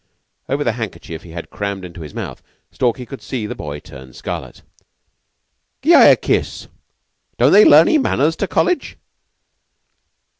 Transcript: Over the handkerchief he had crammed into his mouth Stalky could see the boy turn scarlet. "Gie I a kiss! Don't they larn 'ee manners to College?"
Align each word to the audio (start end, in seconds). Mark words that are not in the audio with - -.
Over 0.49 0.63
the 0.63 0.71
handkerchief 0.71 1.21
he 1.21 1.29
had 1.29 1.51
crammed 1.51 1.85
into 1.85 2.01
his 2.01 2.15
mouth 2.15 2.41
Stalky 2.71 3.05
could 3.05 3.21
see 3.21 3.45
the 3.45 3.53
boy 3.53 3.79
turn 3.79 4.13
scarlet. 4.13 4.63
"Gie 5.83 5.93
I 5.93 6.05
a 6.05 6.15
kiss! 6.15 6.67
Don't 7.37 7.51
they 7.51 7.65
larn 7.65 7.87
'ee 7.87 7.99
manners 7.99 8.35
to 8.37 8.47
College?" 8.47 8.97